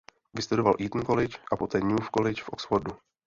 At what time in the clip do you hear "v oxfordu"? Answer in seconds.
2.43-2.91